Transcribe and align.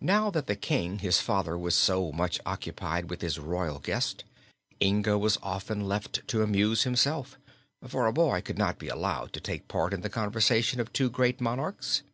Now 0.00 0.30
that 0.30 0.46
the 0.46 0.54
King, 0.54 1.00
his 1.00 1.18
father, 1.20 1.58
was 1.58 1.74
so 1.74 2.12
much 2.12 2.38
occupied 2.46 3.10
with 3.10 3.20
his 3.20 3.36
royal 3.36 3.80
guest, 3.80 4.22
Inga 4.80 5.18
was 5.18 5.38
often 5.42 5.80
left 5.88 6.22
to 6.28 6.42
amuse 6.44 6.84
himself, 6.84 7.36
for 7.84 8.06
a 8.06 8.12
boy 8.12 8.42
could 8.42 8.58
not 8.58 8.78
be 8.78 8.86
allowed 8.86 9.32
to 9.32 9.40
take 9.40 9.66
part 9.66 9.92
in 9.92 10.02
the 10.02 10.08
conversation 10.08 10.78
of 10.78 10.92
two 10.92 11.10
great 11.10 11.40
monarchs. 11.40 12.04